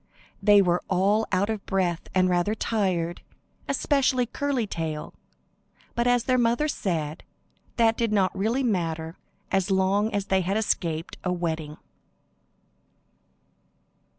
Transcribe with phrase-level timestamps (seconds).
[0.41, 3.21] They were all out of breath and rather tired,
[3.69, 5.13] especially Curly Tail,
[5.93, 7.21] but as their mother said,
[7.77, 9.15] that did not really matter
[9.51, 11.77] as long as they had escaped a wetting.